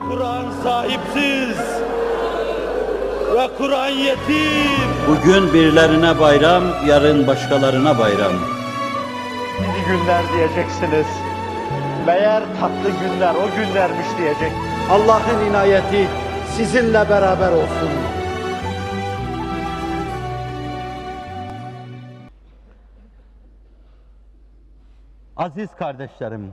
Kur'an 0.00 0.44
sahipsiz 0.62 1.58
ve 3.36 3.48
Kur'an 3.58 3.88
yetim. 3.88 4.90
Bugün 5.08 5.54
birilerine 5.54 6.20
bayram, 6.20 6.64
yarın 6.86 7.26
başkalarına 7.26 7.98
bayram. 7.98 8.32
İyi 9.60 9.84
günler 9.86 10.22
diyeceksiniz. 10.32 11.06
Meğer 12.06 12.42
tatlı 12.60 12.90
günler 12.90 13.34
o 13.34 13.56
günlermiş 13.56 14.06
diyecek. 14.18 14.52
Allah'ın 14.90 15.50
inayeti 15.50 16.08
sizinle 16.56 17.10
beraber 17.10 17.52
olsun. 17.52 17.90
Aziz 25.36 25.68
kardeşlerim, 25.78 26.52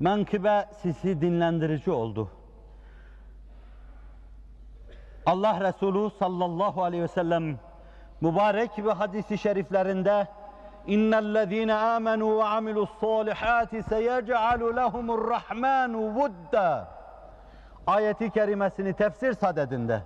menkıbe 0.00 0.66
sizi 0.82 1.20
dinlendirici 1.20 1.90
oldu. 1.90 2.30
Allah 5.26 5.60
Resulü 5.60 6.10
sallallahu 6.18 6.82
aleyhi 6.82 7.02
ve 7.02 7.08
sellem 7.08 7.58
mübarek 8.20 8.84
ve 8.84 8.92
hadisi 8.92 9.38
şeriflerinde 9.38 10.26
İnnellezîne 10.86 11.72
âmenû 11.72 12.38
ve 12.38 12.44
amilussâlihâti 12.44 13.82
seyec'alu 13.82 14.76
lehumurrahmânu 14.76 16.14
vudda 16.14 16.88
ayeti 17.86 18.30
kerimesini 18.30 18.92
tefsir 18.92 19.32
sadedinde 19.32 20.02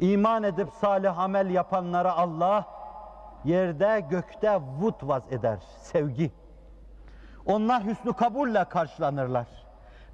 iman 0.00 0.42
edip 0.42 0.68
salih 0.80 1.18
amel 1.18 1.50
yapanlara 1.50 2.12
Allah 2.12 2.64
yerde 3.44 4.00
gökte 4.10 4.56
vud 4.56 4.94
vaz 5.02 5.32
eder, 5.32 5.58
sevgi. 5.80 6.32
Onlar 7.48 7.84
hüsnü 7.84 8.12
kabulle 8.12 8.64
karşılanırlar. 8.64 9.46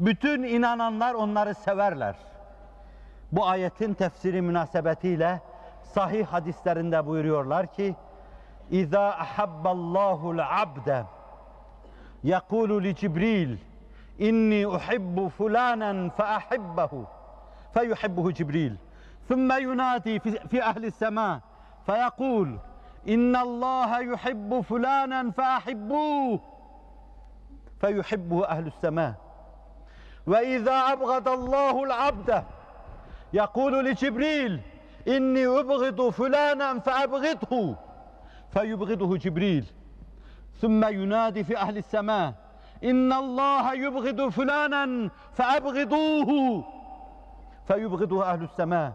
Bütün 0.00 0.42
inananlar 0.42 1.14
onları 1.14 1.54
severler. 1.54 2.16
Bu 3.32 3.46
ayetin 3.46 3.94
tefsiri 3.94 4.42
münasebetiyle 4.42 5.40
sahih 5.94 6.26
hadislerinde 6.26 7.06
buyuruyorlar 7.06 7.66
ki 7.66 7.94
İza 8.70 9.08
ahabballahu 9.08 10.34
abde 10.50 11.04
yekulu 12.22 12.82
li 12.82 12.96
Cibril 12.96 13.56
inni 14.18 14.66
uhibbu 14.66 15.28
fulanen 15.28 16.10
fe 16.10 16.24
ahibbehu 16.24 17.06
fe 17.74 17.84
yuhibbuhu 17.84 18.32
Cibril 18.32 18.72
thumme 19.28 19.60
yunadi 19.60 20.20
fi 20.48 20.64
ahli 20.64 20.90
sema 20.90 21.40
fe 21.86 21.98
yekul 21.98 22.48
innallaha 23.06 24.00
yuhibbu 24.00 24.62
fulanen 24.62 25.32
fe 25.32 25.46
ahibbuhu 25.46 26.53
فيحبه 27.84 28.46
أهل 28.48 28.66
السماء. 28.66 29.14
وإذا 30.26 30.72
أبغض 30.72 31.28
الله 31.28 31.84
العبد 31.84 32.44
يقول 33.32 33.84
لجبريل 33.84 34.60
إني 35.08 35.46
أبغض 35.46 36.08
فلانا 36.10 36.78
فأبغضه. 36.78 37.76
فيبغضه 38.50 39.16
جبريل. 39.16 39.64
ثم 40.60 40.84
ينادي 40.84 41.44
في 41.44 41.56
أهل 41.56 41.76
السماء 41.76 42.34
إن 42.84 43.12
الله 43.12 43.74
يبغض 43.74 44.28
فلانا 44.28 45.10
فأبغضوه. 45.32 46.64
فيبغضه 47.66 48.24
أهل 48.24 48.42
السماء. 48.42 48.92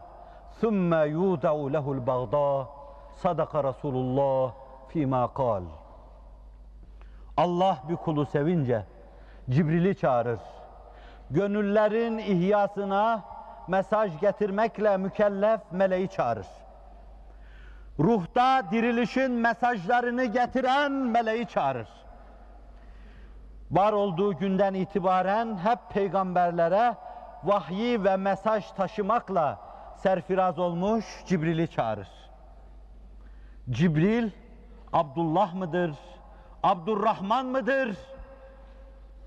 ثم 0.62 0.94
يودع 0.94 1.52
له 1.52 1.92
البغضاء 1.92 2.94
صدق 3.16 3.56
رسول 3.56 3.96
الله 3.96 4.54
فيما 4.90 5.26
قال. 5.26 5.79
Allah 7.40 7.78
bir 7.90 7.96
kulu 7.96 8.26
sevince 8.26 8.86
Cibril'i 9.50 9.96
çağırır. 9.98 10.40
Gönüllerin 11.30 12.18
ihyasına 12.18 13.24
mesaj 13.68 14.20
getirmekle 14.20 14.98
mükellef 14.98 15.62
meleği 15.72 16.10
çağırır. 16.10 16.48
Ruhta 18.00 18.72
dirilişin 18.72 19.32
mesajlarını 19.32 20.26
getiren 20.26 20.92
meleği 20.92 21.48
çağırır. 21.48 21.88
Var 23.72 23.94
olduğu 23.94 24.38
günden 24.38 24.74
itibaren 24.74 25.58
hep 25.58 25.80
peygamberlere 25.90 26.96
vahyi 27.44 28.04
ve 28.04 28.18
mesaj 28.18 28.72
taşımakla 28.72 29.60
serfiraz 29.98 30.60
olmuş 30.60 31.06
Cibril'i 31.26 31.68
çağırır. 31.68 32.10
Cibril 33.70 34.30
Abdullah 34.94 35.54
mıdır? 35.54 35.92
Abdurrahman 36.64 37.46
mıdır? 37.46 37.98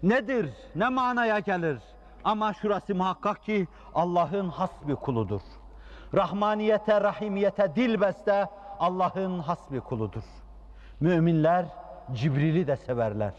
Nedir? 0.02 0.50
Ne 0.74 0.88
manaya 0.88 1.38
gelir? 1.38 1.78
Ama 2.24 2.52
şurası 2.52 2.94
muhakkak 2.94 3.42
ki 3.42 3.68
Allah'ın 3.94 4.48
has 4.48 4.70
bir 4.88 4.96
kuludur. 4.96 5.40
Rahmaniyete, 6.14 7.00
rahimiyete 7.00 7.76
dilbeste 7.76 8.48
Allah'ın 8.78 9.38
has 9.38 9.70
bir 9.70 9.80
kuludur. 9.80 10.22
Müminler 11.00 11.66
Cibril'i 12.12 12.66
de 12.66 12.76
severler. 12.76 13.32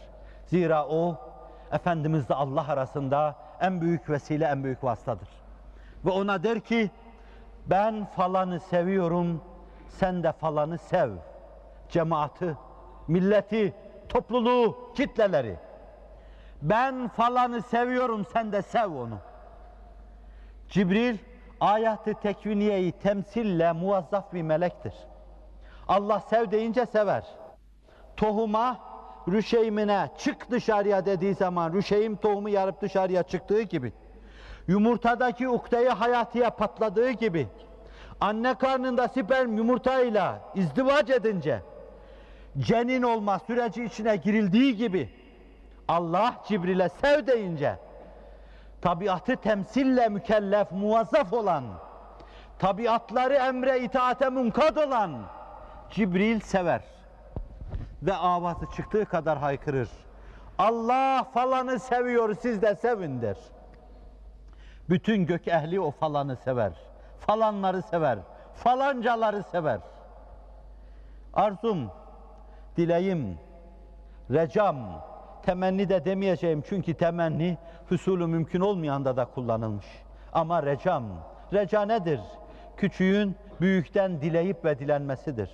Zira 0.46 0.86
o 0.86 1.16
Efendimizle 1.72 2.34
Allah 2.34 2.68
arasında 2.68 3.36
en 3.60 3.80
büyük 3.80 4.10
vesile, 4.10 4.44
en 4.44 4.64
büyük 4.64 4.84
vasıtadır. 4.84 5.28
Ve 6.04 6.10
ona 6.10 6.42
der 6.42 6.60
ki 6.60 6.90
ben 7.66 8.04
falanı 8.04 8.60
seviyorum, 8.60 9.40
sen 9.88 10.22
de 10.22 10.32
falanı 10.32 10.78
sev. 10.78 11.10
Cemaati, 11.88 12.56
milleti, 13.08 13.74
topluluğu, 14.08 14.92
kitleleri. 14.94 15.56
Ben 16.62 17.08
falanı 17.08 17.62
seviyorum, 17.62 18.26
sen 18.32 18.52
de 18.52 18.62
sev 18.62 18.90
onu. 18.90 19.18
Cibril, 20.68 21.18
ayat-ı 21.60 22.14
tekviniyeyi 22.14 22.92
temsille 22.92 23.72
muvazzaf 23.72 24.32
bir 24.32 24.42
melektir. 24.42 24.94
Allah 25.88 26.20
sev 26.20 26.50
deyince 26.50 26.86
sever. 26.86 27.24
Tohuma, 28.16 28.78
rüşeymine 29.28 30.10
çık 30.18 30.50
dışarıya 30.50 31.06
dediği 31.06 31.34
zaman 31.34 31.72
rüşeym 31.72 32.16
tohumu 32.16 32.48
yarıp 32.48 32.80
dışarıya 32.80 33.22
çıktığı 33.22 33.62
gibi, 33.62 33.92
yumurtadaki 34.68 35.48
ukdeyi 35.48 35.88
hayatıya 35.88 36.50
patladığı 36.50 37.10
gibi, 37.10 37.48
anne 38.20 38.54
karnında 38.54 39.08
sperm 39.08 39.56
yumurtayla 39.56 40.40
izdivaç 40.54 41.10
edince, 41.10 41.62
cenin 42.58 43.02
olma 43.02 43.38
süreci 43.38 43.84
içine 43.84 44.16
girildiği 44.16 44.76
gibi, 44.76 45.10
Allah 45.88 46.34
Cibril'e 46.48 46.88
sev 46.88 47.26
deyince, 47.26 47.78
tabiatı 48.82 49.36
temsille 49.36 50.08
mükellef, 50.08 50.72
muvazzaf 50.72 51.32
olan, 51.32 51.64
tabiatları 52.58 53.34
emre 53.34 53.80
itaate 53.80 54.28
munkad 54.28 54.76
olan 54.76 55.22
Cibril 55.90 56.40
sever. 56.40 56.80
Ve 58.02 58.14
avazı 58.14 58.66
çıktığı 58.76 59.04
kadar 59.04 59.38
haykırır. 59.38 59.88
Allah 60.58 61.24
falanı 61.34 61.78
seviyor, 61.78 62.36
siz 62.40 62.62
de 62.62 62.74
sevin 62.74 63.22
der. 63.22 63.36
Bütün 64.88 65.26
gök 65.26 65.48
ehli 65.48 65.80
o 65.80 65.90
falanı 65.90 66.36
sever. 66.36 66.72
Falanları 67.20 67.82
sever. 67.82 68.18
Falancaları 68.54 69.42
sever. 69.42 69.80
Arzum, 71.34 71.90
dileğim, 72.76 73.38
recam, 74.30 74.76
temenni 75.42 75.88
de 75.88 76.04
demeyeceğim 76.04 76.62
çünkü 76.68 76.94
temenni 76.94 77.58
husulü 77.88 78.26
mümkün 78.26 78.60
olmayanda 78.60 79.16
da 79.16 79.24
kullanılmış. 79.24 79.86
Ama 80.32 80.62
recam, 80.62 81.04
reca 81.52 81.82
nedir? 81.82 82.20
Küçüğün 82.76 83.36
büyükten 83.60 84.20
dileyip 84.20 84.64
ve 84.64 84.78
dilenmesidir. 84.78 85.50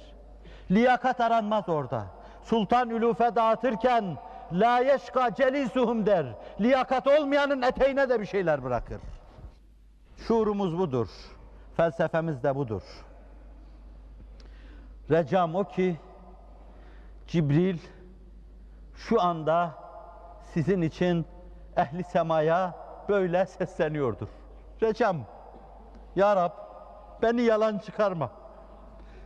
Liyakat 0.70 1.20
aranmaz 1.20 1.68
orada. 1.68 2.06
Sultan 2.42 2.90
ülufe 2.90 3.34
dağıtırken 3.34 4.16
la 4.52 4.78
yeşka 4.78 5.34
celisuhum 5.34 6.06
der. 6.06 6.26
Liyakat 6.60 7.06
olmayanın 7.06 7.62
eteğine 7.62 8.08
de 8.08 8.20
bir 8.20 8.26
şeyler 8.26 8.64
bırakır. 8.64 9.00
Şuurumuz 10.16 10.78
budur. 10.78 11.08
Felsefemiz 11.76 12.42
de 12.42 12.56
budur. 12.56 12.82
Recam 15.10 15.54
o 15.54 15.64
ki 15.64 15.96
Cibril 17.30 17.78
şu 18.94 19.22
anda 19.22 19.70
sizin 20.42 20.82
için 20.82 21.26
ehli 21.76 22.04
semaya 22.04 22.74
böyle 23.08 23.46
sesleniyordur. 23.46 24.28
Recam, 24.82 25.16
Ya 26.16 26.36
Rab 26.36 26.50
beni 27.22 27.42
yalan 27.42 27.78
çıkarma. 27.78 28.30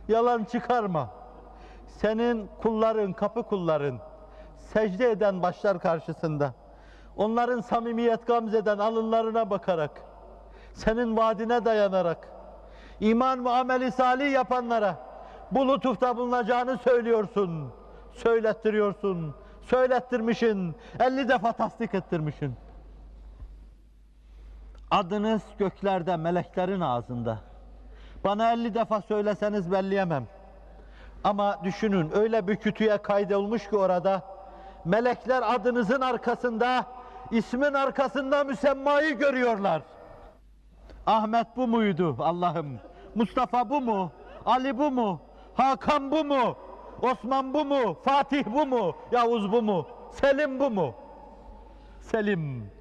Yalan 0.07 0.43
çıkarma. 0.43 1.09
Senin 1.87 2.49
kulların, 2.61 3.13
kapı 3.13 3.43
kulların, 3.43 3.99
secde 4.57 5.11
eden 5.11 5.41
başlar 5.43 5.79
karşısında, 5.79 6.53
onların 7.17 7.61
samimiyet 7.61 8.27
gamzeden 8.27 8.77
alınlarına 8.77 9.49
bakarak, 9.49 10.01
senin 10.73 11.17
vaadine 11.17 11.65
dayanarak, 11.65 12.27
iman 12.99 13.45
ve 13.45 13.49
ameli 13.49 13.91
salih 13.91 14.33
yapanlara 14.33 14.95
bu 15.51 15.67
lütufta 15.67 16.17
bulunacağını 16.17 16.77
söylüyorsun, 16.77 17.73
söylettiriyorsun, 18.15 19.35
söylettirmişin, 19.61 20.75
50 20.99 21.29
defa 21.29 21.51
tasdik 21.51 21.93
ettirmişin. 21.93 22.53
Adınız 24.91 25.41
göklerde, 25.59 26.17
meleklerin 26.17 26.81
ağzında. 26.81 27.39
Bana 28.23 28.51
50 28.51 28.73
defa 28.73 29.01
söyleseniz 29.01 29.71
belleyemem. 29.71 30.27
Ama 31.23 31.59
düşünün 31.63 32.11
öyle 32.15 32.47
bir 32.47 32.55
kütüye 32.55 32.97
kaydolmuş 32.97 33.69
ki 33.69 33.77
orada 33.77 34.21
melekler 34.85 35.53
adınızın 35.55 36.01
arkasında, 36.01 36.85
ismin 37.31 37.73
arkasında 37.73 38.43
müsemmayı 38.43 39.17
görüyorlar. 39.17 39.81
Ahmet 41.07 41.47
bu 41.57 41.67
muydu 41.67 42.15
Allah'ım? 42.19 42.79
Mustafa 43.15 43.69
bu 43.69 43.81
mu? 43.81 44.11
Ali 44.45 44.77
bu 44.77 44.91
mu? 44.91 45.21
Hakan 45.55 46.11
bu 46.11 46.25
mu? 46.25 46.57
Osman 47.01 47.53
bu 47.53 47.65
mu? 47.65 47.97
Fatih 48.03 48.45
bu 48.45 48.65
mu? 48.65 48.95
Yavuz 49.11 49.51
bu 49.51 49.61
mu? 49.61 49.87
Selim 50.11 50.59
bu 50.59 50.69
mu? 50.69 50.93
Selim. 52.01 52.71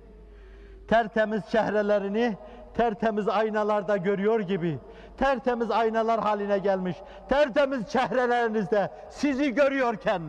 Tertemiz 0.89 1.43
çehrelerini 1.51 2.37
tertemiz 2.75 3.29
aynalarda 3.29 3.97
görüyor 3.97 4.41
gibi, 4.41 4.79
tertemiz 5.17 5.71
aynalar 5.71 6.21
haline 6.21 6.59
gelmiş, 6.59 6.97
tertemiz 7.29 7.89
çehrelerinizde 7.89 8.91
sizi 9.11 9.55
görüyorken 9.55 10.23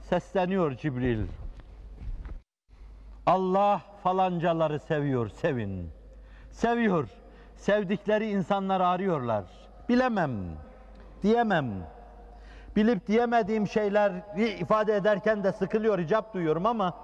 sesleniyor 0.00 0.72
Cibril. 0.72 1.26
Allah 3.26 3.80
falancaları 4.02 4.78
seviyor, 4.78 5.28
sevin. 5.28 5.90
Seviyor. 6.50 7.08
Sevdikleri 7.56 8.30
insanları 8.30 8.86
arıyorlar. 8.86 9.44
Bilemem, 9.88 10.32
diyemem. 11.22 11.66
Bilip 12.76 13.06
diyemediğim 13.06 13.66
şeyleri 13.68 14.48
ifade 14.48 14.96
ederken 14.96 15.44
de 15.44 15.52
sıkılıyor, 15.52 15.98
icap 15.98 16.34
duyuyorum 16.34 16.66
ama 16.66 16.94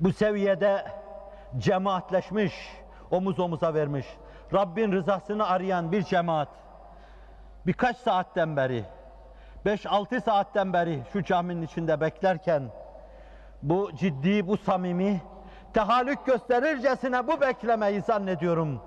bu 0.00 0.12
seviyede 0.12 0.86
cemaatleşmiş, 1.58 2.54
omuz 3.10 3.40
omuza 3.40 3.74
vermiş, 3.74 4.06
Rabbin 4.52 4.92
rızasını 4.92 5.48
arayan 5.48 5.92
bir 5.92 6.02
cemaat, 6.02 6.48
birkaç 7.66 7.96
saatten 7.96 8.56
beri, 8.56 8.84
5-6 9.66 10.20
saatten 10.20 10.72
beri 10.72 11.02
şu 11.12 11.24
caminin 11.24 11.62
içinde 11.62 12.00
beklerken, 12.00 12.62
bu 13.62 13.90
ciddi, 13.94 14.46
bu 14.46 14.56
samimi, 14.56 15.22
tehallük 15.74 16.26
gösterircesine 16.26 17.26
bu 17.26 17.40
beklemeyi 17.40 18.00
zannediyorum. 18.02 18.80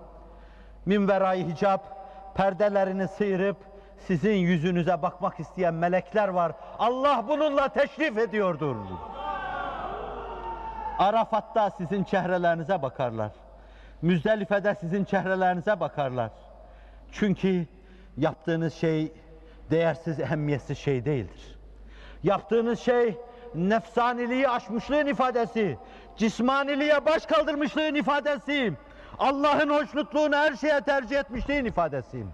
Minverayı 0.86 1.48
hicap, 1.48 1.98
perdelerini 2.36 3.08
sıyırıp, 3.08 3.58
sizin 4.00 4.36
yüzünüze 4.36 5.02
bakmak 5.02 5.40
isteyen 5.40 5.74
melekler 5.74 6.28
var. 6.28 6.52
Allah 6.80 7.26
bununla 7.28 7.68
teşrif 7.68 8.18
ediyordur. 8.18 8.76
Arafat'ta 11.00 11.70
sizin 11.70 12.04
çehrelerinize 12.04 12.82
bakarlar. 12.82 13.32
Müzdelife'de 14.02 14.76
sizin 14.76 15.06
çehrelerinize 15.06 15.80
bakarlar. 15.80 16.32
Çünkü 17.12 17.68
yaptığınız 18.18 18.74
şey 18.74 19.12
değersiz, 19.72 20.20
ehemmiyetsiz 20.20 20.78
şey 20.78 21.06
değildir. 21.06 21.58
Yaptığınız 22.24 22.80
şey 22.80 23.18
nefsaniliği 23.56 24.50
aşmışlığın 24.50 25.06
ifadesi, 25.06 25.78
cismaniliğe 26.18 27.06
baş 27.06 27.26
kaldırmışlığın 27.26 27.96
ifadesi, 27.96 28.74
Allah'ın 29.20 29.70
hoşnutluğunu 29.70 30.36
her 30.36 30.56
şeye 30.56 30.82
tercih 30.82 31.20
etmişliğin 31.20 31.66
ifadesi. 31.66 32.26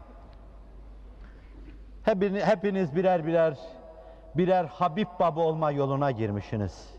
Hepiniz, 2.03 2.95
birer 2.95 3.25
birer 3.25 3.57
birer 4.35 4.65
Habib 4.65 5.07
baba 5.19 5.41
olma 5.41 5.71
yoluna 5.71 6.11
girmişsiniz. 6.11 6.89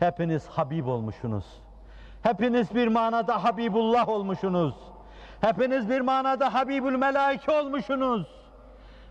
Hepiniz 0.00 0.48
Habib 0.48 0.86
olmuşsunuz. 0.86 1.44
Hepiniz 2.22 2.74
bir 2.74 2.88
manada 2.88 3.44
Habibullah 3.44 4.08
olmuşsunuz. 4.08 4.74
Hepiniz 5.40 5.88
bir 5.88 6.00
manada 6.00 6.54
Habibül 6.54 6.96
Melaike 6.96 7.52
olmuşsunuz. 7.52 8.26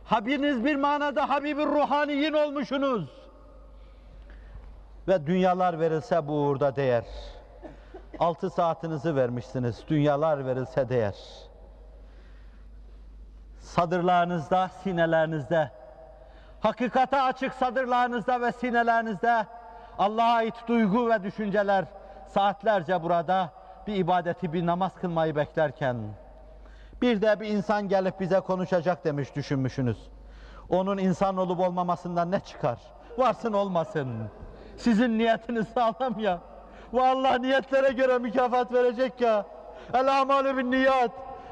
Hepiniz 0.05 0.65
bir 0.65 0.75
manada 0.75 1.29
Habibül 1.29 1.65
Ruhaniyin 1.65 2.33
olmuşsunuz. 2.33 3.09
Ve 5.07 5.27
dünyalar 5.27 5.79
verilse 5.79 6.27
bu 6.27 6.33
uğurda 6.33 6.75
değer. 6.75 7.05
Altı 8.19 8.49
saatinizi 8.49 9.15
vermişsiniz. 9.15 9.83
Dünyalar 9.87 10.45
verilse 10.45 10.89
değer. 10.89 11.15
Sadırlarınızda, 13.61 14.69
sinelerinizde, 14.83 15.71
hakikate 16.59 17.21
açık 17.21 17.53
sadırlarınızda 17.53 18.41
ve 18.41 18.51
sinelerinizde 18.51 19.45
Allah'a 19.97 20.33
ait 20.33 20.55
duygu 20.67 21.09
ve 21.09 21.23
düşünceler 21.23 21.85
saatlerce 22.27 23.03
burada 23.03 23.49
bir 23.87 23.95
ibadeti, 23.95 24.53
bir 24.53 24.65
namaz 24.65 24.95
kılmayı 24.95 25.35
beklerken 25.35 25.97
bir 27.01 27.21
de 27.21 27.39
bir 27.39 27.47
insan 27.47 27.87
gelip 27.87 28.19
bize 28.19 28.39
konuşacak 28.39 29.05
demiş 29.05 29.35
düşünmüşsünüz. 29.35 29.97
Onun 30.69 30.97
insan 30.97 31.37
olup 31.37 31.59
olmamasından 31.59 32.31
ne 32.31 32.39
çıkar? 32.39 32.79
Varsın 33.17 33.53
olmasın. 33.53 34.29
Sizin 34.77 35.17
niyetiniz 35.17 35.67
sağlam 35.67 36.19
ya. 36.19 36.39
Ve 36.93 37.41
niyetlere 37.41 37.89
göre 37.89 38.17
mükafat 38.17 38.73
verecek 38.73 39.21
ya. 39.21 39.45
El 39.93 40.21
amalü 40.21 40.57
bin 40.57 40.71
niyat. 40.71 41.11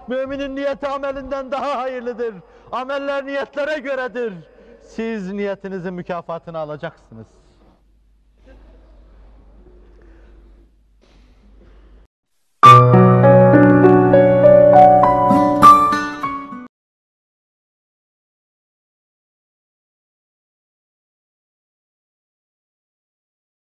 Müminin 0.09 0.55
niyeti 0.55 0.87
amelinden 0.87 1.51
daha 1.51 1.77
hayırlıdır. 1.81 2.35
Ameller 2.71 3.25
niyetlere 3.25 3.79
göredir. 3.79 4.33
Siz 4.81 5.31
niyetinizin 5.31 5.93
mükafatını 5.93 6.57
alacaksınız. 6.57 7.27